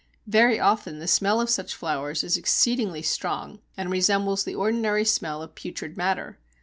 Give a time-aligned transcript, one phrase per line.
[0.25, 5.43] Very often the smell of such flowers is exceedingly strong, and resembles the ordinary smell
[5.43, 6.39] of putrid matter.